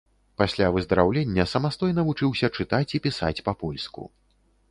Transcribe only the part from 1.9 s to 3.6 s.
вучыўся чытаць і пісаць